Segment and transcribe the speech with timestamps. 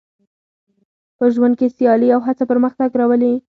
[1.17, 3.33] په ژوند کې سیالي او هڅه پرمختګ راولي.